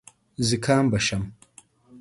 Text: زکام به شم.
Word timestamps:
زکام 0.47 0.85
به 0.91 0.99
شم. 1.05 1.23